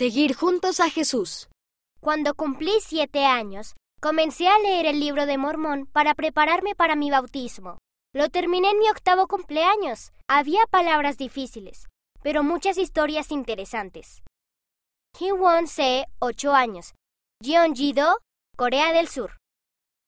[0.00, 1.50] Seguir juntos a Jesús.
[2.00, 7.10] Cuando cumplí siete años, comencé a leer el libro de Mormón para prepararme para mi
[7.10, 7.76] bautismo.
[8.14, 10.12] Lo terminé en mi octavo cumpleaños.
[10.26, 11.86] Había palabras difíciles,
[12.22, 14.22] pero muchas historias interesantes.
[15.20, 16.94] Won Se, 8 años.
[17.44, 18.20] Jeonji-do,
[18.56, 19.36] Corea del Sur.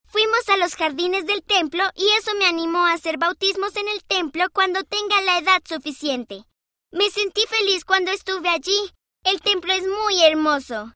[0.07, 4.03] Fuimos a los jardines del templo y eso me animó a hacer bautismos en el
[4.05, 6.45] templo cuando tenga la edad suficiente.
[6.93, 8.95] Me sentí feliz cuando estuve allí.
[9.25, 10.95] El templo es muy hermoso.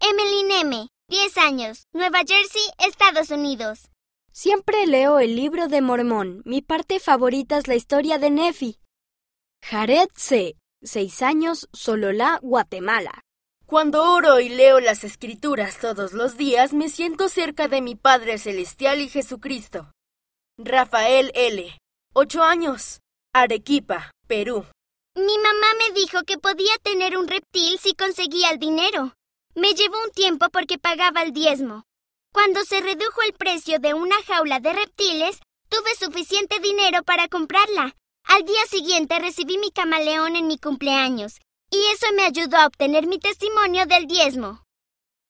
[0.00, 3.90] Emily M., 10 años, Nueva Jersey, Estados Unidos.
[4.32, 6.40] Siempre leo el libro de Mormón.
[6.46, 8.78] Mi parte favorita es la historia de Nefi.
[9.62, 13.20] Jared C., 6 años, Sololá, Guatemala.
[13.66, 18.38] Cuando oro y leo las escrituras todos los días, me siento cerca de mi Padre
[18.38, 19.92] Celestial y Jesucristo.
[20.56, 21.76] Rafael L.,
[22.14, 23.00] 8 años,
[23.34, 24.64] Arequipa, Perú.
[25.18, 29.16] Mi mamá me dijo que podía tener un reptil si conseguía el dinero.
[29.56, 31.82] Me llevó un tiempo porque pagaba el diezmo.
[32.32, 37.96] Cuando se redujo el precio de una jaula de reptiles, tuve suficiente dinero para comprarla.
[38.26, 43.08] Al día siguiente recibí mi camaleón en mi cumpleaños y eso me ayudó a obtener
[43.08, 44.62] mi testimonio del diezmo.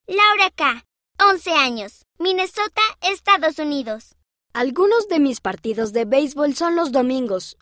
[0.06, 0.84] Laura K.,
[1.19, 4.16] 11 años, Minnesota, Estados Unidos.
[4.53, 7.56] Algunos de mis partidos de béisbol son los domingos.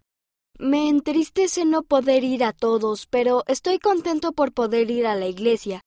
[0.59, 5.27] Me entristece no poder ir a todos, pero estoy contento por poder ir a la
[5.27, 5.83] iglesia.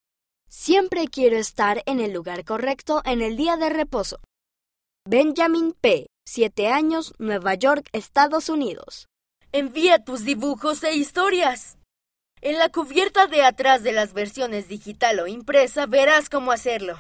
[0.48, 4.20] Siempre quiero estar en el lugar correcto en el día de reposo.
[5.06, 9.08] Benjamin P., 7 años, Nueva York, Estados Unidos.
[9.52, 11.80] Envía tus dibujos e historias.
[12.42, 16.96] En la cubierta de atrás de las versiones digital o impresa verás cómo hacerlo.